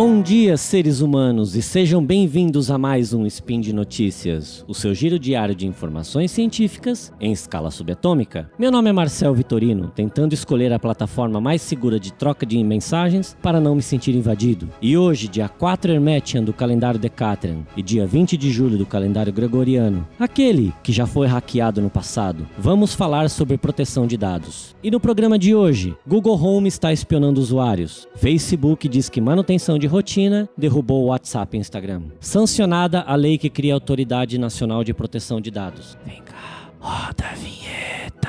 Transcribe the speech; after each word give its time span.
Bom 0.00 0.22
dia, 0.22 0.56
seres 0.56 1.00
humanos, 1.00 1.56
e 1.56 1.60
sejam 1.60 2.00
bem-vindos 2.00 2.70
a 2.70 2.78
mais 2.78 3.12
um 3.12 3.26
Spin 3.26 3.60
de 3.60 3.72
Notícias, 3.72 4.64
o 4.68 4.72
seu 4.72 4.94
giro 4.94 5.18
diário 5.18 5.56
de 5.56 5.66
informações 5.66 6.30
científicas 6.30 7.12
em 7.20 7.32
escala 7.32 7.68
subatômica. 7.68 8.48
Meu 8.56 8.70
nome 8.70 8.90
é 8.90 8.92
Marcel 8.92 9.34
Vitorino, 9.34 9.88
tentando 9.88 10.34
escolher 10.34 10.72
a 10.72 10.78
plataforma 10.78 11.40
mais 11.40 11.62
segura 11.62 11.98
de 11.98 12.12
troca 12.12 12.46
de 12.46 12.62
mensagens 12.62 13.36
para 13.42 13.60
não 13.60 13.74
me 13.74 13.82
sentir 13.82 14.14
invadido. 14.14 14.68
E 14.80 14.96
hoje, 14.96 15.26
dia 15.26 15.48
4 15.48 15.90
Hermetian 15.90 16.44
do 16.44 16.52
calendário 16.52 17.00
Decatrian 17.00 17.66
e 17.76 17.82
dia 17.82 18.06
20 18.06 18.36
de 18.36 18.52
julho 18.52 18.78
do 18.78 18.86
calendário 18.86 19.32
Gregoriano, 19.32 20.06
aquele 20.16 20.72
que 20.80 20.92
já 20.92 21.08
foi 21.08 21.26
hackeado 21.26 21.82
no 21.82 21.90
passado, 21.90 22.46
vamos 22.56 22.94
falar 22.94 23.28
sobre 23.28 23.58
proteção 23.58 24.06
de 24.06 24.16
dados. 24.16 24.76
E 24.80 24.92
no 24.92 25.00
programa 25.00 25.36
de 25.36 25.56
hoje, 25.56 25.96
Google 26.06 26.40
Home 26.40 26.68
está 26.68 26.92
espionando 26.92 27.40
usuários, 27.40 28.06
Facebook 28.14 28.88
diz 28.88 29.08
que 29.08 29.20
manutenção 29.20 29.76
de 29.76 29.87
rotina, 29.88 30.48
derrubou 30.56 31.04
o 31.04 31.06
WhatsApp 31.06 31.56
e 31.56 31.60
Instagram. 31.60 32.02
Sancionada 32.20 33.00
a 33.00 33.14
lei 33.14 33.36
que 33.38 33.50
cria 33.50 33.72
a 33.72 33.76
Autoridade 33.76 34.38
Nacional 34.38 34.84
de 34.84 34.94
Proteção 34.94 35.40
de 35.40 35.50
Dados. 35.50 35.98
Vem 36.04 36.22
cá, 36.22 36.70
roda 36.78 37.24
a 37.24 37.34
vinheta. 37.34 38.28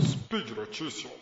Speed 0.00 0.56
Notícias. 0.56 1.16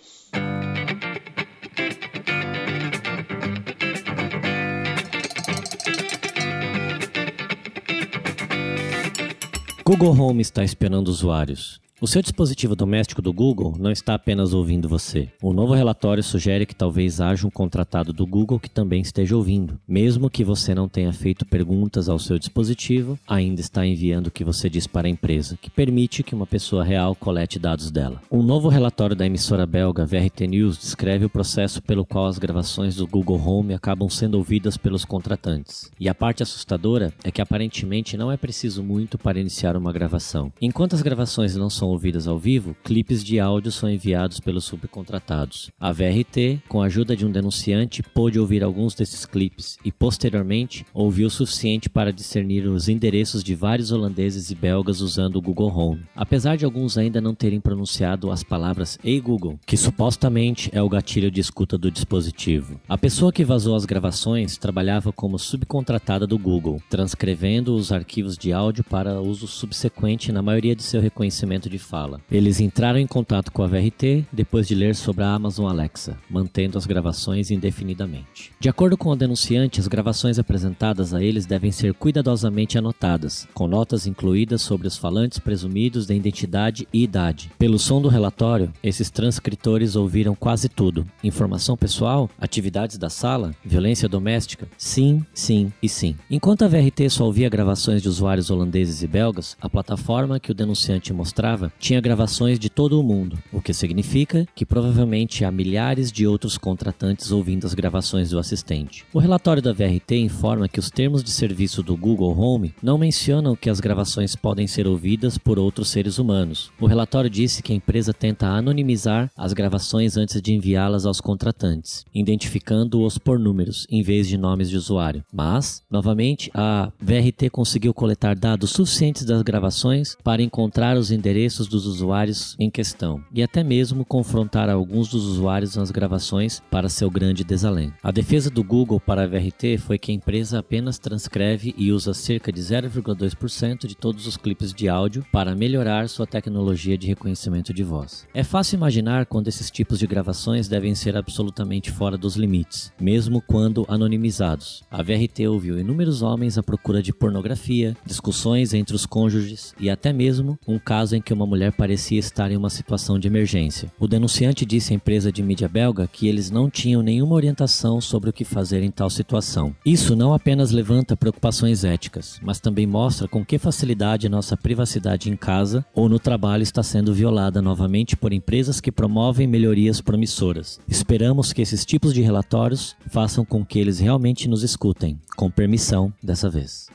Google 9.87 10.19
Home 10.19 10.41
está 10.41 10.65
espionando 10.65 11.11
usuários. 11.11 11.84
O 12.05 12.07
seu 12.07 12.21
dispositivo 12.21 12.77
doméstico 12.77 13.23
do 13.23 13.33
Google 13.33 13.77
não 13.79 13.91
está 13.91 14.13
apenas 14.13 14.53
ouvindo 14.53 14.87
você. 14.87 15.31
O 15.41 15.55
novo 15.55 15.73
relatório 15.73 16.23
sugere 16.23 16.67
que 16.67 16.75
talvez 16.75 17.19
haja 17.19 17.47
um 17.47 17.51
contratado 17.51 18.13
do 18.13 18.27
Google 18.27 18.61
que 18.61 18.69
também 18.69 19.01
esteja 19.01 19.35
ouvindo. 19.35 19.81
Mesmo 19.89 20.29
que 20.29 20.45
você 20.45 20.75
não 20.75 20.87
tenha 20.87 21.15
feito 21.15 21.47
perguntas 21.47 22.07
ao 22.07 22.19
seu 22.19 22.39
dispositivo, 22.39 23.19
ainda 23.27 23.63
está 23.63 23.87
enviando 23.87 24.27
o 24.27 24.31
que 24.31 24.45
você 24.45 24.69
diz 24.69 24.87
para 24.87 25.07
a 25.07 25.11
empresa, 25.11 25.57
que 25.59 25.71
permite 25.71 26.23
que 26.23 26.35
uma 26.35 26.47
pessoa 26.47 26.85
real 26.85 27.15
colete 27.15 27.59
dados 27.59 27.91
dela. 27.91 28.21
Um 28.31 28.43
novo 28.43 28.69
relatório 28.69 29.17
da 29.17 29.25
emissora 29.25 29.65
belga 29.65 30.05
VRT 30.05 30.47
News 30.47 30.77
descreve 30.77 31.25
o 31.25 31.31
processo 31.31 31.81
pelo 31.81 32.05
qual 32.05 32.27
as 32.27 32.37
gravações 32.37 32.97
do 32.97 33.07
Google 33.07 33.41
Home 33.43 33.73
acabam 33.73 34.11
sendo 34.11 34.35
ouvidas 34.35 34.77
pelos 34.77 35.07
contratantes. 35.07 35.91
E 35.99 36.07
a 36.07 36.15
parte 36.15 36.43
assustadora 36.43 37.15
é 37.25 37.31
que 37.31 37.41
aparentemente 37.41 38.15
não 38.15 38.31
é 38.31 38.37
preciso 38.37 38.83
muito 38.83 39.17
para 39.17 39.41
iniciar 39.41 39.75
uma 39.75 39.91
gravação. 39.91 40.53
Enquanto 40.61 40.95
as 40.95 41.01
gravações 41.01 41.57
não 41.57 41.71
são 41.71 41.94
ouvidas 41.95 42.29
ao 42.29 42.39
vivo, 42.39 42.77
clipes 42.85 43.25
de 43.25 43.41
áudio 43.41 43.73
são 43.73 43.89
enviados 43.89 44.39
pelos 44.39 44.65
subcontratados. 44.65 45.71
A 45.81 45.93
VRT, 45.93 46.61
com 46.69 46.83
a 46.83 46.87
ajuda 46.87 47.17
de 47.17 47.25
um 47.25 47.31
denunciante, 47.31 48.03
pôde 48.03 48.39
ouvir 48.39 48.63
alguns 48.63 48.95
desses 48.95 49.25
clipes 49.25 49.79
e, 49.85 49.91
posteriormente, 49.91 50.85
ouviu 50.93 51.29
o 51.29 51.31
suficiente 51.31 51.89
para 51.89 52.13
discernir 52.13 52.67
os 52.67 52.89
endereços 52.89 53.43
de 53.43 53.55
vários 53.55 53.91
holandeses 53.91 54.51
e 54.51 54.55
belgas 54.55 55.01
usando 55.01 55.37
o 55.37 55.43
Google 55.43 55.75
Home. 55.75 56.03
Apesar 56.15 56.57
de 56.57 56.65
alguns 56.65 56.99
ainda 56.99 57.21
não 57.21 57.35
terem 57.35 57.61
pronunciado 57.61 58.31
as 58.31 58.43
palavras 58.43 58.99
Ei 59.03 59.21
Google, 59.21 59.59
que 59.65 59.77
supostamente 59.77 60.71
é 60.73 60.83
o 60.83 60.89
gatilho 60.89 61.31
de 61.31 61.41
escuta 61.41 61.79
do 61.79 61.91
dispositivo. 61.91 62.81
A 62.89 62.99
pessoa 62.99 63.33
que 63.33 63.45
vazou 63.45 63.75
as 63.75 63.85
gravações 63.85 64.59
trabalhava 64.59 65.13
como 65.13 65.39
subcontratada 65.39 66.27
do 66.27 66.39
Google, 66.39 66.83
transcrevendo 66.91 67.75
os 67.75 67.93
arquivos 67.93 68.37
de 68.37 68.53
áudio 68.53 68.85
para 68.85 69.21
uso 69.21 69.47
subsequente 69.47 70.33
na 70.33 70.43
maioria 70.43 70.75
de 70.75 70.83
seu 70.83 71.01
reconhecimento 71.01 71.69
de 71.69 71.79
fala. 71.85 72.21
Eles 72.31 72.61
entraram 72.61 72.99
em 72.99 73.07
contato 73.07 73.53
com 73.53 73.63
a 73.63 73.67
VRT 73.67 74.27
depois 74.33 74.67
de 74.67 74.75
ler 74.75 74.95
sobre 74.95 75.23
a 75.23 75.33
Amazon 75.33 75.71
Alexa, 75.71 76.19
mantendo 76.29 76.79
as 76.79 76.87
gravações 76.87 77.51
indefinidamente. 77.51 78.53
De 78.59 78.69
acordo 78.69 78.97
com 78.97 79.11
o 79.11 79.17
denunciante, 79.17 79.81
as 79.81 79.87
gravações 79.87 80.39
apresentadas 80.39 81.13
a 81.13 81.23
eles 81.23 81.47
devem 81.47 81.71
ser 81.71 81.95
cuidadosamente 81.95 82.79
anotadas, 82.79 83.47
com 83.53 83.69
notas 83.69 84.07
incluídas 84.07 84.63
sobre 84.63 84.89
os 84.89 84.97
falantes 84.97 85.39
presumidos 85.39 86.07
da 86.07 86.15
identidade 86.15 86.89
e 86.93 87.03
idade. 87.03 87.51
Pelo 87.59 87.79
som 87.79 88.01
do 88.01 88.09
relatório, 88.09 88.73
esses 88.83 89.11
transcritores 89.11 89.97
ouviram 89.97 90.35
quase 90.35 90.69
tudo: 90.69 91.07
informação 91.23 91.77
pessoal, 91.77 92.31
atividades 92.41 92.97
da 92.97 93.11
sala, 93.11 93.55
violência 93.65 94.09
doméstica, 94.09 94.67
sim, 94.79 95.25
sim 95.35 95.73
e 95.83 95.89
sim. 95.89 96.17
Enquanto 96.31 96.65
a 96.65 96.69
VRT 96.69 97.11
só 97.11 97.25
ouvia 97.25 97.49
gravações 97.49 98.03
de 98.03 98.09
usuários 98.09 98.51
holandeses 98.51 99.03
e 99.03 99.07
belgas, 99.07 99.57
a 99.61 99.69
plataforma 99.69 100.41
que 100.41 100.51
o 100.51 100.55
denunciante 100.55 101.13
mostrava 101.13 101.64
tinha 101.79 102.01
gravações 102.01 102.59
de 102.59 102.69
todo 102.69 103.01
o 103.01 103.03
mundo, 103.03 103.39
o 103.53 103.61
que 103.61 103.73
significa 103.73 104.47
que 104.55 104.67
provavelmente 104.67 105.45
há 105.45 105.51
milhares 105.51 106.11
de 106.11 106.27
outros 106.27 106.59
contratantes 106.59 107.31
ouvindo 107.31 107.67
as 107.67 107.75
gravações 107.75 108.31
do 108.31 108.39
assistente. 108.39 109.05
O 109.13 109.19
relatório 109.19 109.63
da 109.63 109.73
VRT 109.73 110.17
informa 110.17 110.69
que 110.69 110.81
os 110.81 110.91
termos 110.91 111.23
de 111.23 111.31
serviço 111.31 111.83
do 111.83 111.97
Google 111.97 112.39
Home 112.39 112.75
não 112.83 112.99
mencionam 112.99 113.57
que 113.57 113.71
as 113.71 113.81
gravações 113.81 114.35
podem 114.37 114.67
ser 114.67 114.87
ouvidas 114.87 115.39
por 115.39 115.59
outros 115.59 115.89
seres 115.89 116.19
humanos. 116.19 116.71
O 116.81 116.87
relatório 116.87 117.31
disse 117.31 117.63
que 117.63 117.73
a 117.73 117.77
empresa 117.77 118.13
tenta 118.13 118.47
anonimizar 118.47 119.31
as 119.37 119.53
gravações 119.53 120.17
antes 120.17 120.41
de 120.41 120.53
enviá-las 120.53 121.07
aos 121.07 121.21
contratantes, 121.21 122.05
identificando-os 122.15 123.19
por 123.19 123.39
números 123.39 123.87
em 123.91 124.03
vez 124.03 124.29
de 124.29 124.37
nomes 124.37 124.71
de 124.71 124.77
usuário. 124.77 125.25
Mas, 125.33 125.83
novamente, 125.91 126.51
a 126.55 126.93
VRT 127.01 127.51
conseguiu 127.51 127.95
coletar 127.95 128.37
dados 128.37 128.71
suficientes 128.71 129.25
das 129.25 129.43
gravações 129.43 130.17
para 130.23 130.43
encontrar 130.43 130.97
os 130.97 131.11
endereços 131.11 131.54
dos 131.63 131.87
usuários 131.87 132.57
em 132.59 132.69
questão 132.69 133.23
e 133.33 133.43
até 133.43 133.63
mesmo 133.63 134.05
confrontar 134.05 134.69
alguns 134.69 135.09
dos 135.09 135.25
usuários 135.25 135.77
nas 135.77 135.91
gravações 135.91 136.61
para 136.71 136.89
seu 136.89 137.09
grande 137.09 137.45
desalento. 137.45 137.95
A 138.03 138.11
defesa 138.11 138.51
do 138.51 138.65
Google 138.65 139.01
para 139.01 139.23
a 139.23 139.27
VRT 139.27 139.79
foi 139.79 139.99
que 139.99 140.11
a 140.11 140.15
empresa 140.15 140.59
apenas 140.59 140.99
transcreve 140.99 141.75
e 141.79 141.93
usa 141.93 142.13
cerca 142.13 142.53
de 142.53 142.61
0,2% 142.61 143.87
de 143.87 143.97
todos 143.97 144.27
os 144.27 144.37
clipes 144.37 144.73
de 144.73 144.89
áudio 144.89 145.25
para 145.31 145.55
melhorar 145.55 146.09
sua 146.09 146.27
tecnologia 146.27 146.99
de 146.99 147.07
reconhecimento 147.07 147.73
de 147.73 147.83
voz. 147.83 148.27
É 148.35 148.43
fácil 148.43 148.77
imaginar 148.77 149.27
quando 149.27 149.49
esses 149.49 149.71
tipos 149.71 149.99
de 149.99 150.07
gravações 150.07 150.69
devem 150.69 150.95
ser 150.95 151.17
absolutamente 151.17 151.91
fora 151.91 152.19
dos 152.19 152.37
limites, 152.37 152.93
mesmo 153.01 153.41
quando 153.41 153.87
anonimizados. 153.89 154.83
A 154.91 155.03
VRT 155.03 155.47
ouviu 155.49 155.79
inúmeros 155.79 156.23
homens 156.23 156.59
à 156.59 156.63
procura 156.63 157.03
de 157.03 157.13
pornografia, 157.13 157.97
discussões 158.05 158.75
entre 158.75 158.95
os 158.95 159.07
cônjuges 159.07 159.75
e 159.79 159.89
até 159.91 160.13
mesmo 160.13 160.59
um 160.67 160.79
caso 160.79 161.17
em 161.17 161.23
que 161.23 161.33
uma 161.33 161.44
mulher 161.47 161.73
parecia 161.73 162.19
estar 162.19 162.51
em 162.51 162.57
uma 162.57 162.71
situação 162.71 163.19
de 163.19 163.29
emergência. 163.29 163.93
O 163.99 164.07
denunciante 164.07 164.65
disse 164.65 164.93
à 164.93 164.97
empresa 164.97 165.33
de 165.33 165.43
mídia 165.43 165.69
belga 165.69 166.09
que 166.11 166.29
eles 166.29 166.51
não 166.51 166.71
tinham 166.71 167.03
nenhuma 167.03 167.35
orientação 167.35 168.01
sobre 168.01 168.31
o 168.31 168.33
que 168.33 168.45
fazer 168.45 168.83
em 168.83 168.91
tal 168.91 169.11
situação. 169.11 169.75
Isso 169.85 170.17
não 170.17 170.35
apenas 170.35 170.71
levanta 170.71 171.17
preocupações 171.17 171.85
éticas, 171.85 172.41
mas 172.43 172.61
também 172.61 172.87
mostra 172.87 173.29
com 173.29 173.45
que 173.45 173.59
facilidade 173.59 174.29
nossa 174.29 174.57
privacidade 174.57 175.31
em 175.31 175.37
casa 175.37 175.85
ou 175.95 176.09
no 176.09 176.19
trabalho 176.19 176.63
está 176.63 176.83
sendo 176.83 177.15
violada 177.15 177.61
novamente 177.61 178.17
por 178.17 178.33
empresas 178.33 178.81
que 178.81 178.93
promovem 178.93 179.47
melhorias 179.47 180.01
promissoras. 180.01 180.81
Esperamos 180.89 181.53
que 181.53 181.63
esses 181.63 181.85
tipos 181.85 182.15
de 182.15 182.23
relatórios 182.23 182.97
façam 183.09 183.45
com 183.45 183.65
que 183.65 183.79
eles 183.79 183.99
realmente 183.99 184.49
nos 184.49 184.63
escutem, 184.63 185.19
com 185.37 185.51
permissão 185.51 186.13
dessa 186.23 186.49
vez. 186.49 186.89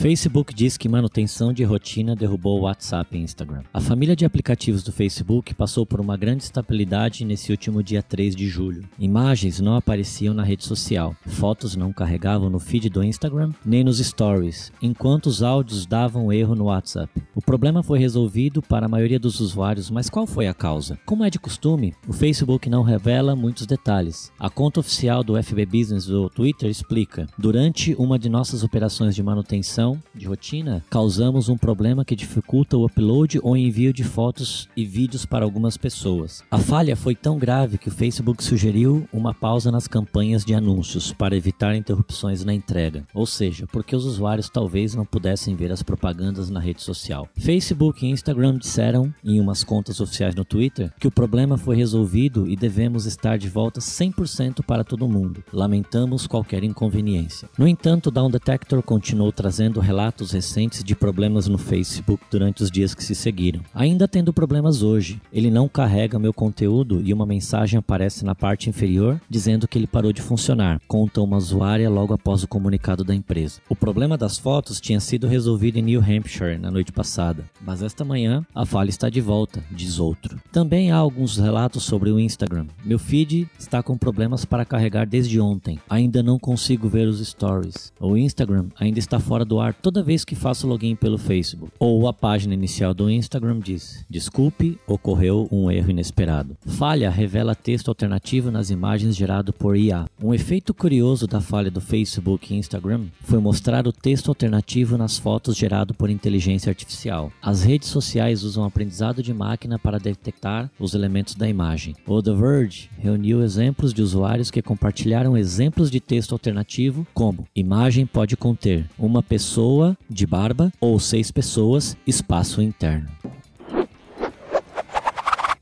Facebook 0.00 0.54
diz 0.54 0.78
que 0.78 0.88
manutenção 0.88 1.52
de 1.52 1.62
rotina 1.62 2.16
derrubou 2.16 2.58
o 2.58 2.62
WhatsApp 2.62 3.14
e 3.14 3.20
Instagram. 3.20 3.64
A 3.70 3.82
família 3.82 4.16
de 4.16 4.24
aplicativos 4.24 4.82
do 4.82 4.90
Facebook 4.90 5.52
passou 5.52 5.84
por 5.84 6.00
uma 6.00 6.16
grande 6.16 6.42
estabilidade 6.42 7.22
nesse 7.22 7.50
último 7.50 7.82
dia 7.82 8.02
3 8.02 8.34
de 8.34 8.48
julho. 8.48 8.88
Imagens 8.98 9.60
não 9.60 9.76
apareciam 9.76 10.32
na 10.32 10.42
rede 10.42 10.64
social, 10.64 11.14
fotos 11.26 11.76
não 11.76 11.92
carregavam 11.92 12.48
no 12.48 12.58
feed 12.58 12.88
do 12.88 13.04
Instagram 13.04 13.52
nem 13.62 13.84
nos 13.84 13.98
stories, 13.98 14.72
enquanto 14.80 15.26
os 15.26 15.42
áudios 15.42 15.84
davam 15.84 16.32
erro 16.32 16.54
no 16.54 16.64
WhatsApp. 16.64 17.22
O 17.34 17.42
problema 17.42 17.82
foi 17.82 17.98
resolvido 17.98 18.62
para 18.62 18.86
a 18.86 18.88
maioria 18.88 19.20
dos 19.20 19.38
usuários, 19.38 19.90
mas 19.90 20.08
qual 20.08 20.26
foi 20.26 20.46
a 20.46 20.54
causa? 20.54 20.98
Como 21.04 21.24
é 21.24 21.28
de 21.28 21.38
costume, 21.38 21.94
o 22.08 22.14
Facebook 22.14 22.70
não 22.70 22.82
revela 22.82 23.36
muitos 23.36 23.66
detalhes. 23.66 24.32
A 24.38 24.48
conta 24.48 24.80
oficial 24.80 25.22
do 25.22 25.40
FB 25.42 25.66
Business 25.66 26.06
do 26.06 26.30
Twitter 26.30 26.70
explica: 26.70 27.26
durante 27.36 27.94
uma 27.96 28.18
de 28.18 28.30
nossas 28.30 28.64
operações 28.64 29.14
de 29.14 29.22
manutenção 29.22 29.89
de 30.14 30.26
rotina, 30.26 30.84
causamos 30.90 31.48
um 31.48 31.56
problema 31.56 32.04
que 32.04 32.16
dificulta 32.16 32.76
o 32.76 32.84
upload 32.84 33.40
ou 33.42 33.56
envio 33.56 33.92
de 33.92 34.04
fotos 34.04 34.68
e 34.76 34.84
vídeos 34.84 35.24
para 35.24 35.44
algumas 35.44 35.76
pessoas. 35.76 36.42
A 36.50 36.58
falha 36.58 36.96
foi 36.96 37.14
tão 37.14 37.38
grave 37.38 37.78
que 37.78 37.88
o 37.88 37.92
Facebook 37.92 38.42
sugeriu 38.42 39.08
uma 39.12 39.32
pausa 39.32 39.70
nas 39.70 39.88
campanhas 39.88 40.44
de 40.44 40.54
anúncios 40.54 41.12
para 41.12 41.36
evitar 41.36 41.74
interrupções 41.74 42.44
na 42.44 42.52
entrega, 42.52 43.04
ou 43.14 43.26
seja, 43.26 43.66
porque 43.66 43.96
os 43.96 44.04
usuários 44.04 44.48
talvez 44.48 44.94
não 44.94 45.04
pudessem 45.04 45.56
ver 45.56 45.72
as 45.72 45.82
propagandas 45.82 46.50
na 46.50 46.60
rede 46.60 46.82
social. 46.82 47.28
Facebook 47.36 48.04
e 48.04 48.10
Instagram 48.10 48.58
disseram, 48.58 49.12
em 49.24 49.40
umas 49.40 49.64
contas 49.64 50.00
oficiais 50.00 50.34
no 50.34 50.44
Twitter, 50.44 50.92
que 50.98 51.08
o 51.08 51.10
problema 51.10 51.56
foi 51.56 51.76
resolvido 51.76 52.48
e 52.48 52.56
devemos 52.56 53.06
estar 53.06 53.38
de 53.38 53.48
volta 53.48 53.80
100% 53.80 54.62
para 54.64 54.84
todo 54.84 55.08
mundo. 55.08 55.42
Lamentamos 55.52 56.26
qualquer 56.26 56.62
inconveniência. 56.64 57.48
No 57.56 57.66
entanto, 57.66 58.08
o 58.08 58.10
Down 58.10 58.30
Detector 58.30 58.82
continuou 58.82 59.32
trazendo 59.32 59.79
relatos 59.80 60.32
recentes 60.32 60.84
de 60.84 60.94
problemas 60.94 61.48
no 61.48 61.58
Facebook 61.58 62.22
durante 62.30 62.62
os 62.62 62.70
dias 62.70 62.94
que 62.94 63.02
se 63.02 63.14
seguiram. 63.14 63.62
Ainda 63.74 64.06
tendo 64.06 64.32
problemas 64.32 64.82
hoje, 64.82 65.20
ele 65.32 65.50
não 65.50 65.68
carrega 65.68 66.18
meu 66.18 66.32
conteúdo 66.32 67.00
e 67.04 67.12
uma 67.12 67.26
mensagem 67.26 67.78
aparece 67.78 68.24
na 68.24 68.34
parte 68.34 68.68
inferior 68.68 69.20
dizendo 69.28 69.66
que 69.66 69.78
ele 69.78 69.86
parou 69.86 70.12
de 70.12 70.22
funcionar, 70.22 70.80
conta 70.86 71.20
uma 71.20 71.36
usuária 71.36 71.88
logo 71.88 72.14
após 72.14 72.42
o 72.42 72.48
comunicado 72.48 73.02
da 73.02 73.14
empresa. 73.14 73.60
O 73.68 73.74
problema 73.74 74.16
das 74.16 74.38
fotos 74.38 74.80
tinha 74.80 75.00
sido 75.00 75.26
resolvido 75.26 75.78
em 75.78 75.82
New 75.82 76.00
Hampshire 76.00 76.58
na 76.58 76.70
noite 76.70 76.92
passada, 76.92 77.44
mas 77.60 77.82
esta 77.82 78.04
manhã 78.04 78.44
a 78.54 78.66
falha 78.66 78.90
está 78.90 79.08
de 79.08 79.20
volta, 79.20 79.62
diz 79.70 79.98
outro. 79.98 80.40
Também 80.52 80.90
há 80.90 80.96
alguns 80.96 81.36
relatos 81.36 81.82
sobre 81.82 82.10
o 82.10 82.20
Instagram. 82.20 82.66
Meu 82.84 82.98
feed 82.98 83.48
está 83.58 83.82
com 83.82 83.96
problemas 83.96 84.44
para 84.44 84.64
carregar 84.64 85.06
desde 85.06 85.40
ontem. 85.40 85.78
Ainda 85.88 86.22
não 86.22 86.38
consigo 86.38 86.88
ver 86.88 87.08
os 87.08 87.26
stories. 87.26 87.92
O 87.98 88.16
Instagram 88.16 88.66
ainda 88.78 88.98
está 88.98 89.18
fora 89.18 89.44
do 89.44 89.60
ar 89.60 89.69
toda 89.74 90.02
vez 90.02 90.24
que 90.24 90.34
faço 90.34 90.66
login 90.66 90.94
pelo 90.94 91.18
Facebook. 91.18 91.72
Ou 91.78 92.08
a 92.08 92.12
página 92.12 92.54
inicial 92.54 92.94
do 92.94 93.10
Instagram 93.10 93.58
diz: 93.58 94.04
Desculpe, 94.08 94.78
ocorreu 94.86 95.48
um 95.50 95.70
erro 95.70 95.90
inesperado. 95.90 96.56
Falha 96.66 97.10
revela 97.10 97.54
texto 97.54 97.88
alternativo 97.88 98.50
nas 98.50 98.70
imagens 98.70 99.16
gerado 99.16 99.52
por 99.52 99.76
IA. 99.76 100.06
Um 100.22 100.34
efeito 100.34 100.74
curioso 100.74 101.26
da 101.26 101.40
falha 101.40 101.70
do 101.70 101.80
Facebook 101.80 102.52
e 102.52 102.56
Instagram 102.56 103.06
foi 103.22 103.38
mostrar 103.38 103.86
o 103.86 103.92
texto 103.92 104.28
alternativo 104.28 104.96
nas 104.96 105.18
fotos 105.18 105.56
gerado 105.56 105.94
por 105.94 106.10
inteligência 106.10 106.70
artificial. 106.70 107.32
As 107.42 107.62
redes 107.62 107.88
sociais 107.88 108.42
usam 108.42 108.64
aprendizado 108.64 109.22
de 109.22 109.32
máquina 109.32 109.78
para 109.78 109.98
detectar 109.98 110.70
os 110.78 110.94
elementos 110.94 111.34
da 111.34 111.48
imagem. 111.48 111.94
O 112.06 112.22
The 112.22 112.32
Verge 112.32 112.90
reuniu 112.98 113.42
exemplos 113.42 113.92
de 113.92 114.02
usuários 114.02 114.50
que 114.50 114.62
compartilharam 114.62 115.36
exemplos 115.36 115.90
de 115.90 116.00
texto 116.00 116.32
alternativo, 116.32 117.06
como 117.14 117.46
imagem 117.54 118.06
pode 118.06 118.36
conter 118.36 118.86
uma 118.98 119.22
pessoa 119.22 119.59
de 120.08 120.26
barba 120.26 120.72
ou 120.80 120.98
seis 120.98 121.30
pessoas, 121.30 121.96
espaço 122.06 122.62
interno. 122.62 123.08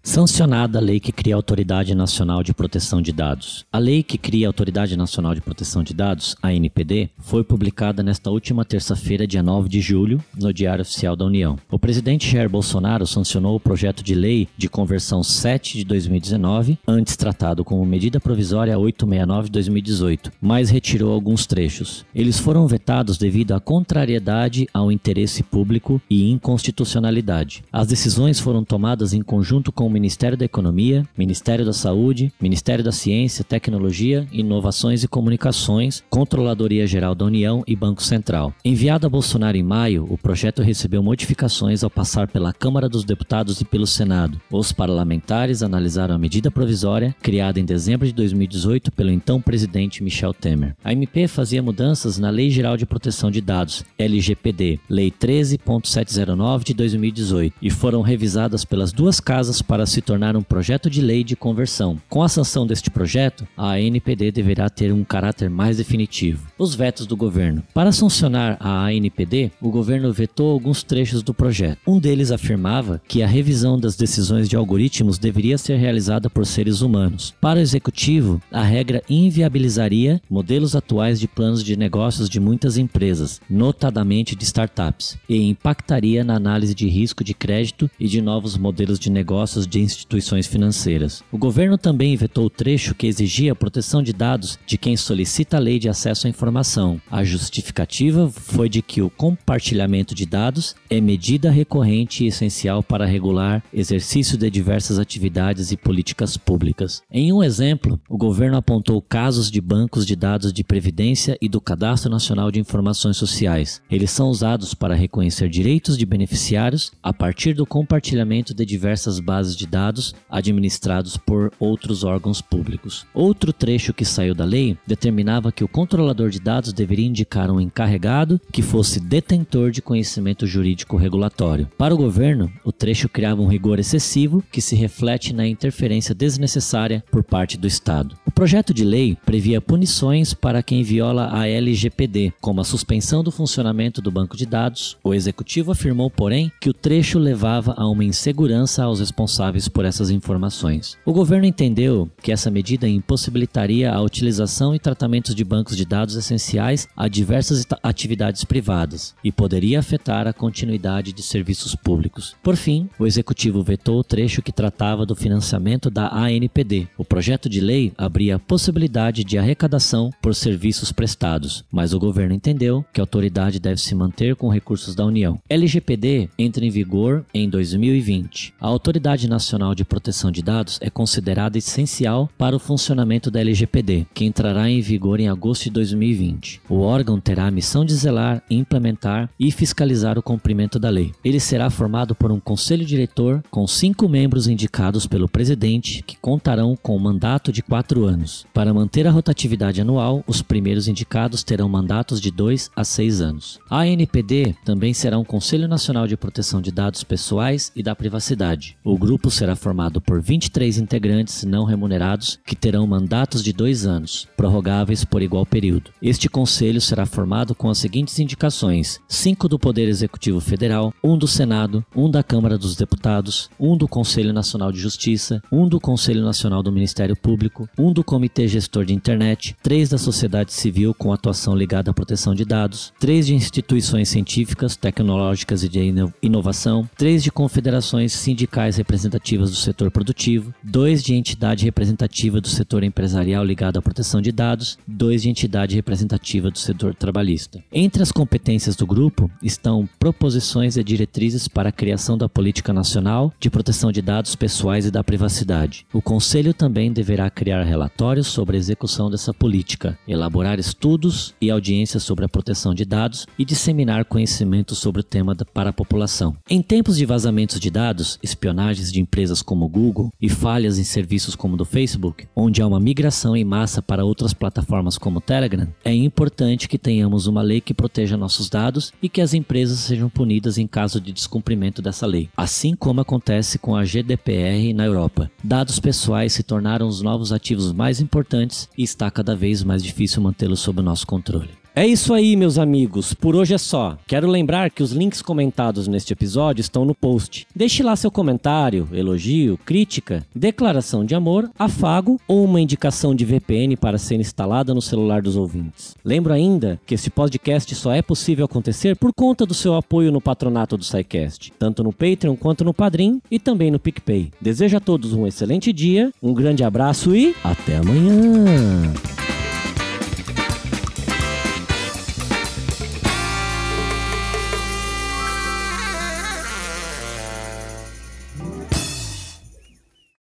Sancionada 0.09 0.79
a 0.79 0.81
lei 0.81 0.99
que 0.99 1.13
cria 1.13 1.35
a 1.35 1.37
Autoridade 1.37 1.95
Nacional 1.95 2.43
de 2.43 2.55
Proteção 2.55 3.03
de 3.03 3.13
Dados. 3.13 3.67
A 3.71 3.77
lei 3.77 4.03
que 4.03 4.17
cria 4.17 4.47
a 4.47 4.49
Autoridade 4.49 4.97
Nacional 4.97 5.35
de 5.35 5.43
Proteção 5.43 5.83
de 5.83 5.93
Dados, 5.93 6.35
a 6.43 6.51
NPD, 6.51 7.11
foi 7.19 7.45
publicada 7.45 8.03
nesta 8.03 8.31
última 8.31 8.65
terça-feira, 8.65 9.27
dia 9.27 9.43
9 9.43 9.69
de 9.69 9.83
julho, 9.83 10.25
no 10.35 10.51
Diário 10.51 10.81
Oficial 10.81 11.15
da 11.15 11.27
União. 11.27 11.59
O 11.71 11.79
presidente 11.79 12.27
Jair 12.27 12.49
Bolsonaro 12.49 13.07
sancionou 13.07 13.55
o 13.55 13.61
projeto 13.61 14.03
de 14.03 14.15
lei 14.15 14.49
de 14.57 14.67
conversão 14.67 15.23
7 15.23 15.77
de 15.77 15.85
2019, 15.85 16.79
antes 16.89 17.15
tratado 17.15 17.63
como 17.63 17.85
medida 17.85 18.19
provisória 18.19 18.79
869 18.79 19.49
de 19.49 19.53
2018, 19.53 20.33
mas 20.41 20.71
retirou 20.71 21.13
alguns 21.13 21.45
trechos. 21.45 22.07
Eles 22.15 22.39
foram 22.39 22.67
vetados 22.67 23.19
devido 23.19 23.53
à 23.53 23.61
contrariedade 23.61 24.67
ao 24.73 24.91
interesse 24.91 25.43
público 25.43 26.01
e 26.09 26.31
inconstitucionalidade. 26.31 27.63
As 27.71 27.87
decisões 27.87 28.41
foram 28.41 28.65
tomadas 28.65 29.13
em 29.13 29.21
conjunto 29.21 29.71
com 29.71 29.87
o 29.87 29.98
Ministério 29.99 30.39
da 30.39 30.45
Economia, 30.45 31.05
Ministério 31.19 31.65
da 31.65 31.73
Saúde, 31.73 32.33
Ministério 32.41 32.85
da 32.85 32.93
Ciência, 32.93 33.43
Tecnologia, 33.43 34.29
Inovações 34.31 35.03
e 35.03 35.09
Comunicações, 35.09 36.05
Controladoria 36.09 36.87
Geral 36.87 37.17
da 37.17 37.25
União 37.25 37.65
e 37.67 37.75
Banco 37.75 38.01
Central. 38.01 38.55
Enviado 38.65 39.09
a 39.09 39.11
Bolsonaro 39.11 39.57
em 39.57 39.63
maio, 39.65 40.07
o 40.09 40.17
projeto 40.17 40.63
recebeu 40.63 41.03
modificações 41.03 41.83
ao 41.83 41.91
passar 41.91 42.29
pela 42.29 42.53
Câmara 42.53 42.89
dos 42.89 43.03
Deputados 43.03 43.61
e 43.61 43.65
pelo 43.65 43.89
Senado. 43.89 44.41
Os 44.53 44.71
parlamentares 44.71 45.65
analisaram 45.65 46.15
a 46.15 46.19
medida 46.19 46.49
provisória, 46.49 47.13
criada 47.21 47.59
em 47.59 47.65
dezembro 47.65 48.07
de 48.07 48.13
2018 48.13 48.93
pelo 48.93 49.11
então 49.11 49.41
presidente 49.41 50.01
Michel 50.05 50.33
Temer. 50.33 50.77
A 50.85 50.93
MP 50.93 51.27
fazia 51.27 51.61
mudanças 51.61 52.19
na 52.19 52.31
Lei 52.31 52.51
Geral 52.51 52.77
de 52.77 52.87
Proteção 52.87 53.33
de 53.33 53.41
Dados, 53.41 53.85
LGPD, 53.99 54.79
Lei 54.89 55.11
13.709 55.11 56.63
de 56.63 56.75
2018, 56.75 57.57
e 57.61 57.69
foram 57.69 58.01
revisadas 58.01 58.65
pelas 58.65 58.93
duas 58.93 59.19
casas 59.19 59.61
para 59.61 59.88
se 59.89 60.01
tornar 60.01 60.37
um 60.37 60.43
projeto 60.43 60.89
de 60.89 61.01
lei 61.01 61.25
de 61.25 61.35
conversão. 61.35 62.01
Com 62.09 62.23
a 62.23 62.29
sanção 62.29 62.67
deste 62.67 62.91
projeto, 62.91 63.47
a 63.57 63.73
ANPD 63.73 64.31
deverá 64.31 64.69
ter 64.69 64.93
um 64.93 65.03
caráter 65.03 65.51
mais 65.51 65.79
definitivo. 65.79 66.47
Os 66.59 66.75
vetos 66.75 67.07
do 67.07 67.17
governo. 67.17 67.63
Para 67.75 67.93
sancionar 67.93 68.57
a 68.61 68.87
ANPD, 68.87 69.51
o 69.61 69.71
governo 69.71 70.13
vetou 70.13 70.53
alguns 70.53 70.83
trechos 70.83 71.23
do 71.23 71.35
projeto. 71.35 71.79
Um 71.87 71.99
deles 71.99 72.31
afirmava 72.31 73.01
que 73.09 73.23
a 73.23 73.27
revisão 73.27 73.79
das 73.79 73.97
decisões 73.97 74.49
de 74.49 74.57
algoritmos 74.57 75.19
deveria 75.19 75.59
ser 75.59 75.77
realizada 75.77 76.29
por 76.29 76.47
seres 76.47 76.81
humanos. 76.81 77.35
Para 77.41 77.59
o 77.59 77.63
executivo, 77.63 78.41
a 78.53 78.63
regra 78.63 79.03
inviabilizaria 79.09 80.21
modelos 80.29 80.77
atuais 80.77 81.19
de 81.19 81.27
planos 81.27 81.65
de 81.65 81.77
negócios 81.77 82.29
de 82.29 82.41
muitas 82.41 82.77
empresas, 82.77 83.41
notadamente 83.49 84.35
de 84.35 84.45
startups, 84.45 85.17
e 85.29 85.49
impactaria 85.49 86.25
na 86.25 86.35
análise 86.35 86.75
de 86.75 86.89
risco 86.89 87.25
de 87.25 87.35
crédito 87.35 87.91
e 87.99 88.07
de 88.07 88.21
novos 88.21 88.57
modelos 88.57 88.99
de 88.99 89.11
negócios 89.11 89.67
de 89.69 89.81
instituições 89.81 90.47
financeiras. 90.47 91.23
O 91.31 91.39
governo 91.39 91.79
também 91.79 92.17
vetou 92.17 92.47
o 92.47 92.51
trecho 92.51 92.95
que 92.95 93.07
exigia 93.07 93.53
a 93.53 93.57
proteção 93.57 94.03
de 94.03 94.13
dados 94.13 94.59
de 94.67 94.79
quem 94.79 94.97
solicita 94.97 95.57
a 95.57 95.61
lei 95.61 95.79
de 95.79 95.89
acesso 95.89 96.27
à 96.27 96.31
informação. 96.31 97.01
A 97.11 97.23
justificativa 97.23 98.31
foi 98.31 98.69
de 98.69 98.83
que 98.83 99.03
o 99.03 99.11
compartilhamento 99.11 100.15
de 100.15 100.27
dados 100.27 100.75
é 100.89 101.01
medida 101.01 101.51
recorrente 101.51 102.25
e 102.25 102.29
essencial 102.29 102.83
para 102.83 103.07
regular 103.07 103.63
exercício 103.73 104.39
de 104.39 104.51
diversas 104.51 104.99
atividades 104.99 105.71
e 105.71 105.77
políticas 105.77 106.37
públicas. 106.37 107.03
Em 107.11 107.33
um 107.33 107.43
exemplo, 107.43 108.01
o 108.09 108.17
governo 108.17 108.57
apontou 108.57 109.01
casos 109.03 109.51
de 109.51 109.61
bancos 109.61 110.07
de 110.07 110.17
dados 110.17 110.53
de 110.53 110.65
previdência 110.65 111.37
e 111.41 111.49
do 111.49 111.61
Cadastro 111.61 112.11
Nacional 112.11 112.51
de 112.51 112.61
Informações 112.61 113.17
Sociais. 113.17 113.83
Eles 113.91 114.11
são 114.11 114.29
usados 114.29 114.75
para 114.75 114.95
reconhecer 114.95 115.49
direitos 115.49 115.99
de 115.99 116.07
beneficiários 116.07 116.93
a 117.03 117.13
partir 117.13 117.55
do 117.55 117.67
compartilhamento 117.67 118.55
de 118.55 118.65
diversas 118.65 119.21
bases 119.21 119.57
de 119.59 119.67
dados 119.67 120.15
administrados 120.31 121.17
por 121.17 121.53
outros 121.59 122.05
órgãos 122.05 122.41
públicos. 122.41 123.07
Outro 123.13 123.53
trecho 123.53 123.93
que 123.93 124.05
saiu 124.05 124.35
da 124.35 124.45
lei 124.45 124.79
determinava 124.87 125.53
que 125.53 125.65
o 125.65 125.69
controlador 125.69 126.31
de 126.31 126.41
dados 126.41 126.73
deveria 126.73 127.07
indicar 127.07 127.51
um 127.51 127.61
encarregado 127.61 128.41
que 128.53 128.63
fosse 128.63 129.01
detentor 129.01 129.71
de 129.71 129.83
conhecimento 129.83 130.47
jurídico 130.47 130.97
regulatório. 130.97 131.69
Para 131.77 131.95
o 131.95 131.99
governo, 131.99 132.51
o 132.65 132.73
trecho 132.73 133.09
criava 133.09 133.43
um 133.43 133.49
rigor 133.49 133.79
excessivo 133.79 134.43
que 134.53 134.61
se 134.61 134.77
reflete 134.77 135.35
na 135.35 135.47
interferência 135.47 136.15
desnecessária 136.15 137.05
por 137.11 137.25
parte 137.25 137.59
do 137.59 137.67
Estado. 137.67 138.17
Projeto 138.39 138.73
de 138.73 138.85
lei 138.85 139.19
previa 139.27 139.61
punições 139.61 140.33
para 140.33 140.63
quem 140.63 140.85
viola 140.85 141.29
a 141.33 141.49
LGPD, 141.49 142.33
como 142.41 142.61
a 142.61 142.65
suspensão 142.65 143.25
do 143.25 143.33
funcionamento 143.33 144.01
do 144.01 144.13
banco 144.13 144.37
de 144.37 144.47
dados. 144.47 144.97
O 145.03 145.13
executivo 145.13 145.73
afirmou, 145.73 146.09
porém, 146.09 146.53
que 146.61 146.71
o 146.71 146.73
trecho 146.73 147.19
levava 147.19 147.75
a 147.77 147.85
uma 147.89 148.05
insegurança 148.05 148.85
aos 148.85 149.01
responsáveis 149.01 149.67
por 149.67 149.85
essas 149.85 150.09
informações. 150.09 150.97
O 151.05 151.13
governo 151.13 151.47
entendeu 151.47 152.09
que 152.23 152.31
essa 152.31 152.49
medida 152.49 152.89
impossibilitaria 152.89 153.93
a 153.93 154.01
utilização 154.01 154.73
e 154.73 154.79
tratamento 154.79 155.35
de 155.35 155.43
bancos 155.43 155.77
de 155.77 155.85
dados 155.85 156.15
essenciais 156.15 156.87
a 156.97 157.09
diversas 157.09 157.67
atividades 157.83 158.45
privadas 158.45 159.17
e 159.25 159.33
poderia 159.33 159.81
afetar 159.81 160.29
a 160.29 160.33
continuidade 160.33 161.13
de 161.13 161.25
serviços 161.25 161.75
públicos. 161.75 162.37
Por 162.41 162.55
fim, 162.55 162.89
o 163.01 163.05
executivo 163.05 163.65
vetou 163.65 163.99
o 163.99 164.05
trecho 164.05 164.43
que 164.43 164.53
tratava 164.53 165.05
do 165.05 165.17
financiamento 165.17 165.91
da 165.91 166.09
ANPD. 166.15 166.87
O 166.97 167.05
projeto 167.05 167.49
de 167.49 167.61
lei 167.61 167.93
abria 167.99 168.28
a 168.33 168.39
possibilidade 168.39 169.25
de 169.25 169.39
arrecadação 169.39 170.11
por 170.21 170.35
serviços 170.35 170.93
prestados, 170.93 171.65
mas 171.71 171.93
o 171.93 171.99
governo 171.99 172.35
entendeu 172.35 172.85
que 172.93 173.01
a 173.01 173.03
autoridade 173.03 173.59
deve 173.59 173.81
se 173.81 173.95
manter 173.95 174.37
com 174.37 174.49
recursos 174.49 174.95
da 174.95 175.05
União. 175.05 175.39
LGPD 175.49 176.31
entra 176.39 176.65
em 176.65 176.71
vigor 176.71 177.25
em 177.33 177.49
2020. 177.49 178.55
A 178.61 178.67
Autoridade 178.67 179.29
Nacional 179.29 179.75
de 179.75 179.85
Proteção 179.85 180.31
de 180.31 180.43
Dados 180.43 180.79
é 180.81 180.91
considerada 180.91 181.59
essencial 181.59 182.29
para 182.37 182.57
o 182.57 182.59
funcionamento 182.59 183.31
da 183.31 183.41
LGPD, 183.41 184.07
que 184.13 184.25
entrará 184.25 184.69
em 184.69 184.81
vigor 184.81 185.21
em 185.21 185.29
agosto 185.29 185.65
de 185.65 185.71
2020. 185.71 186.61
O 186.69 186.81
órgão 186.81 187.21
terá 187.21 187.47
a 187.47 187.51
missão 187.51 187.85
de 187.85 187.95
zelar, 187.95 188.43
implementar 188.51 189.31
e 189.39 189.51
fiscalizar 189.51 190.19
o 190.19 190.23
cumprimento 190.23 190.79
da 190.79 190.91
lei. 190.91 191.13
Ele 191.25 191.41
será 191.41 191.71
formado 191.71 192.15
por 192.15 192.33
um 192.33 192.41
conselho 192.41 192.85
diretor 192.85 193.43
com 193.51 193.67
cinco 193.67 194.09
membros 194.09 194.49
indicados 194.49 195.07
pelo 195.07 195.29
presidente, 195.29 196.03
que 196.07 196.17
contarão 196.17 196.77
com 196.77 196.97
um 196.97 197.01
mandato 197.01 197.53
de 197.53 197.63
quatro 197.63 198.05
anos. 198.05 198.18
Para 198.53 198.75
manter 198.75 199.07
a 199.07 199.11
rotatividade 199.11 199.81
anual, 199.81 200.25
os 200.27 200.43
primeiros 200.43 200.89
indicados 200.89 201.43
terão 201.43 201.69
mandatos 201.69 202.21
de 202.21 202.31
dois 202.31 202.71
a 202.75 202.85
seis 202.85 203.21
anos. 203.21 203.59
A 203.71 203.81
ANPD 203.81 204.55
também 204.65 204.93
será 204.95 205.19
um 205.19 205.25
Conselho 205.25 205.69
Nacional 205.69 206.07
de 206.07 206.17
Proteção 206.17 206.61
de 206.61 206.71
Dados 206.71 207.05
Pessoais 207.05 207.71
e 207.75 207.83
da 207.83 207.95
Privacidade. 207.95 208.77
O 208.85 208.97
grupo 208.97 209.31
será 209.31 209.55
formado 209.55 210.01
por 210.01 210.21
23 210.21 210.79
integrantes 210.79 211.45
não 211.45 211.65
remunerados 211.65 212.39
que 212.47 212.57
terão 212.57 212.87
mandatos 212.87 213.43
de 213.43 213.53
dois 213.53 213.87
anos, 213.87 214.27
prorrogáveis 214.37 215.05
por 215.05 215.23
igual 215.23 215.45
período. 215.47 215.91
Este 216.03 216.29
conselho 216.29 216.81
será 216.81 217.07
formado 217.07 217.55
com 217.55 217.69
as 217.69 217.79
seguintes 217.79 218.19
indicações: 218.19 219.01
cinco 219.09 219.49
do 219.49 219.59
Poder 219.59 219.89
Executivo 219.89 220.41
Federal, 220.41 220.93
um 221.03 221.17
do 221.17 221.27
Senado, 221.27 221.85
um 221.95 222.11
da 222.11 222.23
Câmara 222.23 222.59
dos 222.59 222.77
Deputados, 222.77 223.51
um 223.59 223.77
do 223.77 223.89
Conselho 223.89 224.33
Nacional 224.33 224.73
de 224.73 224.81
Justiça, 224.81 225.43
um 225.51 225.69
do 225.69 225.81
Conselho 225.81 226.23
Nacional 226.23 226.63
do 226.63 226.73
Ministério 226.73 227.17
Público, 227.17 227.69
um 227.79 227.93
do 227.93 228.05
Comitê 228.09 228.49
Gestor 228.49 228.87
de 228.87 228.95
Internet, 228.95 229.55
três 229.63 229.91
da 229.91 229.99
sociedade 229.99 230.51
civil 230.55 230.95
com 230.95 231.13
atuação 231.13 231.55
ligada 231.55 231.91
à 231.91 231.95
proteção 231.95 232.35
de 232.35 232.43
dados, 232.43 232.91
três 232.99 233.27
de 233.27 233.35
instituições 233.35 234.09
científicas, 234.09 234.77
tecnológicas 234.77 235.63
e 235.63 235.69
de 235.69 235.95
inovação, 236.23 236.89
três 236.97 237.23
de 237.23 237.31
confederações 237.31 238.15
sindicais 238.15 238.79
representativas 238.79 239.51
do 239.51 239.57
setor 239.57 239.91
produtivo, 239.91 240.55
dois 240.63 241.03
de 241.03 241.15
entidade 241.15 241.67
representativa 241.67 242.41
do 242.41 242.49
setor 242.49 242.83
empresarial 242.83 243.45
ligado 243.45 243.79
à 243.79 243.83
proteção 243.83 244.23
de 244.23 244.33
dados, 244.33 244.79
dois 244.87 245.21
de 245.21 245.29
entidade 245.29 245.77
representativa 245.77 246.51
do 246.51 246.59
setor 246.59 246.95
trabalhista. 246.95 247.63
Entre 247.71 248.03
as 248.03 248.11
competências 248.11 248.75
do 248.75 248.87
grupo 248.87 249.31
estão 249.43 249.87
proposições 249.99 250.79
e 250.79 250.83
diretrizes 250.83 251.47
para 251.47 251.69
a 251.69 251.73
criação 251.73 252.17
da 252.17 252.27
política 252.27 252.73
nacional 252.73 253.35
de 253.39 253.51
proteção 253.51 253.93
de 253.93 254.01
dados 254.01 254.35
pessoais 254.35 254.87
e 254.87 254.91
da 254.91 255.05
privacidade. 255.05 255.85
O 255.93 256.01
Conselho 256.01 256.55
também 256.55 256.91
deverá 256.91 257.29
criar 257.29 257.65
relatórios 257.65 257.98
sobre 258.23 258.57
a 258.57 258.61
execução 258.61 259.11
dessa 259.11 259.35
política, 259.35 259.99
elaborar 260.07 260.61
estudos 260.61 261.35
e 261.41 261.51
audiências 261.51 262.05
sobre 262.05 262.25
a 262.25 262.29
proteção 262.29 262.73
de 262.73 262.85
dados 262.85 263.27
e 263.37 263.45
disseminar 263.45 264.05
conhecimento 264.05 264.77
sobre 264.77 265.01
o 265.01 265.05
tema 265.05 265.35
para 265.53 265.71
a 265.71 265.73
população. 265.73 266.37
Em 266.49 266.63
tempos 266.63 266.97
de 266.97 267.05
vazamentos 267.05 267.59
de 267.59 267.71
dados, 267.71 268.17
espionagens 268.23 268.93
de 268.93 269.01
empresas 269.01 269.43
como 269.43 269.69
Google 269.69 270.13
e 270.21 270.29
falhas 270.29 270.79
em 270.79 270.85
serviços 270.85 271.35
como 271.35 271.55
o 271.55 271.57
do 271.57 271.65
Facebook, 271.65 272.29
onde 272.37 272.63
há 272.63 272.67
uma 272.69 272.79
migração 272.79 273.37
em 273.37 273.45
massa 273.45 273.83
para 273.83 274.05
outras 274.05 274.33
plataformas 274.33 274.97
como 274.97 275.19
o 275.19 275.21
Telegram, 275.21 275.67
é 275.85 275.93
importante 275.93 276.69
que 276.69 276.79
tenhamos 276.79 277.27
uma 277.27 277.43
lei 277.43 277.61
que 277.61 277.75
proteja 277.75 278.17
nossos 278.17 278.49
dados 278.49 278.93
e 279.03 279.09
que 279.09 279.21
as 279.21 279.35
empresas 279.35 279.81
sejam 279.81 280.09
punidas 280.09 280.57
em 280.57 280.69
caso 280.69 281.01
de 281.01 281.13
descumprimento 281.13 281.83
dessa 281.83 282.07
lei, 282.07 282.31
assim 282.37 282.77
como 282.77 283.01
acontece 283.01 283.59
com 283.59 283.75
a 283.75 283.85
GDPR 283.85 284.73
na 284.73 284.87
Europa. 284.87 285.29
Dados 285.43 285.81
pessoais 285.81 286.33
se 286.33 286.45
tornaram 286.45 286.87
os 286.87 287.03
novos 287.03 287.33
ativos 287.33 287.73
mais 287.73 287.88
importantes 288.01 288.69
e 288.77 288.83
está 288.83 289.11
cada 289.11 289.35
vez 289.35 289.65
mais 289.65 289.83
difícil 289.83 290.21
mantê-los 290.23 290.61
sob 290.61 290.83
nosso 290.83 291.07
controle. 291.07 291.51
É 291.79 291.87
isso 291.87 292.13
aí, 292.13 292.35
meus 292.35 292.59
amigos. 292.59 293.15
Por 293.15 293.37
hoje 293.37 293.55
é 293.55 293.59
só. 293.59 293.97
Quero 294.05 294.27
lembrar 294.27 294.69
que 294.69 294.83
os 294.83 294.91
links 294.91 295.23
comentados 295.23 295.87
neste 295.87 296.13
episódio 296.13 296.61
estão 296.61 296.85
no 296.85 296.93
post. 296.93 297.47
Deixe 297.55 297.85
lá 297.85 297.95
seu 297.95 298.11
comentário, 298.11 298.89
elogio, 298.93 299.57
crítica, 299.65 300.27
declaração 300.35 301.05
de 301.05 301.15
amor, 301.15 301.49
afago 301.57 302.21
ou 302.27 302.45
uma 302.45 302.61
indicação 302.61 303.15
de 303.15 303.25
VPN 303.25 303.77
para 303.77 303.97
ser 303.97 304.17
instalada 304.17 304.75
no 304.75 304.83
celular 304.83 305.23
dos 305.23 305.37
ouvintes. 305.37 305.95
Lembro 306.05 306.33
ainda 306.33 306.81
que 306.85 306.97
esse 306.97 307.11
podcast 307.11 307.73
só 307.77 307.93
é 307.93 308.03
possível 308.03 308.47
acontecer 308.47 308.97
por 308.97 309.13
conta 309.15 309.47
do 309.47 309.55
seu 309.55 309.77
apoio 309.77 310.11
no 310.11 310.21
patronato 310.21 310.77
do 310.77 310.85
SciCast, 310.85 311.53
tanto 311.61 311.85
no 311.85 311.93
Patreon 311.93 312.35
quanto 312.35 312.65
no 312.65 312.75
Padrim 312.75 313.23
e 313.31 313.39
também 313.39 313.71
no 313.71 313.79
PicPay. 313.79 314.33
Desejo 314.41 314.79
a 314.79 314.81
todos 314.81 315.13
um 315.13 315.29
excelente 315.29 315.73
dia, 315.73 316.11
um 316.21 316.35
grande 316.35 316.65
abraço 316.65 317.15
e 317.15 317.37
até 317.45 317.77
amanhã! 317.77 319.28